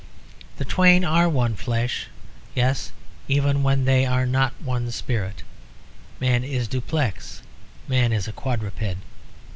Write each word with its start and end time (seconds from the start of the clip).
The 0.57 0.65
twain 0.65 1.05
are 1.05 1.29
one 1.29 1.53
flesh 1.53 2.07
yes, 2.55 2.91
even 3.27 3.61
when 3.61 3.85
they 3.85 4.03
are 4.03 4.25
not 4.25 4.53
one 4.59 4.89
spirit. 4.89 5.43
Man 6.19 6.43
is 6.43 6.67
duplex. 6.67 7.43
Man 7.87 8.11
is 8.11 8.27
a 8.27 8.31
quadruped. 8.31 8.97